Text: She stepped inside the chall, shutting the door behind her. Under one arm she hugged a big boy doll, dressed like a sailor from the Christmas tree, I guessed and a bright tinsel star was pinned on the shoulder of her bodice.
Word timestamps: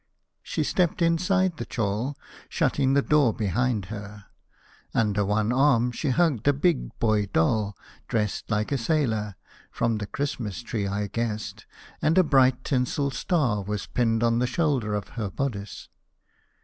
She 0.41 0.63
stepped 0.63 0.99
inside 1.03 1.57
the 1.57 1.63
chall, 1.63 2.17
shutting 2.49 2.95
the 2.95 3.03
door 3.03 3.35
behind 3.35 3.85
her. 3.93 4.25
Under 4.95 5.23
one 5.23 5.53
arm 5.53 5.91
she 5.91 6.09
hugged 6.09 6.47
a 6.47 6.53
big 6.53 6.97
boy 6.97 7.27
doll, 7.27 7.77
dressed 8.07 8.49
like 8.49 8.71
a 8.71 8.79
sailor 8.79 9.35
from 9.69 9.97
the 9.99 10.07
Christmas 10.07 10.63
tree, 10.63 10.87
I 10.87 11.05
guessed 11.05 11.67
and 12.01 12.17
a 12.17 12.23
bright 12.23 12.63
tinsel 12.63 13.11
star 13.11 13.61
was 13.61 13.85
pinned 13.85 14.23
on 14.23 14.39
the 14.39 14.47
shoulder 14.47 14.95
of 14.95 15.09
her 15.09 15.29
bodice. 15.29 15.87